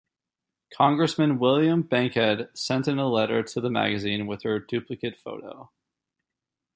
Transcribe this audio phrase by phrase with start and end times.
[0.75, 5.69] Congressman William Bankhead sent in a letter to the magazine with her duplicate photo.